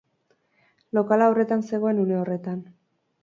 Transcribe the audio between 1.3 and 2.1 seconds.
obretan zegoen